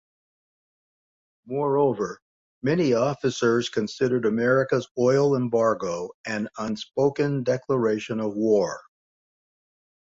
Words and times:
Moreover, 1.45 2.19
many 2.63 2.93
officers 2.95 3.69
considered 3.69 4.25
America's 4.25 4.89
oil 4.97 5.35
embargo 5.35 6.09
an 6.25 6.49
unspoken 6.57 7.43
declaration 7.43 8.19
of 8.19 8.33
war. 8.33 8.81